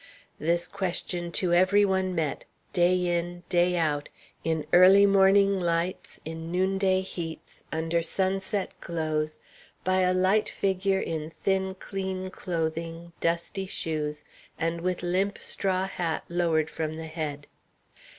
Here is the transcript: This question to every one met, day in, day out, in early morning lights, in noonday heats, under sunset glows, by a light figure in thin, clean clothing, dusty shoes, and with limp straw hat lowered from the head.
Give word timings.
This 0.39 0.67
question 0.67 1.31
to 1.33 1.53
every 1.53 1.85
one 1.85 2.15
met, 2.15 2.45
day 2.73 3.05
in, 3.05 3.43
day 3.49 3.77
out, 3.77 4.09
in 4.43 4.65
early 4.73 5.05
morning 5.05 5.59
lights, 5.59 6.19
in 6.25 6.51
noonday 6.51 7.01
heats, 7.01 7.63
under 7.71 8.01
sunset 8.01 8.71
glows, 8.79 9.37
by 9.83 9.99
a 9.99 10.11
light 10.15 10.49
figure 10.49 10.99
in 10.99 11.29
thin, 11.29 11.75
clean 11.75 12.31
clothing, 12.31 13.13
dusty 13.19 13.67
shoes, 13.67 14.23
and 14.57 14.81
with 14.81 15.03
limp 15.03 15.37
straw 15.37 15.85
hat 15.85 16.23
lowered 16.29 16.71
from 16.71 16.95
the 16.95 17.05
head. 17.05 17.45